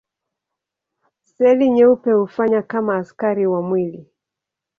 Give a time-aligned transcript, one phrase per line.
[1.23, 4.09] Seli nyeupe hufanya kama askari wa mwili.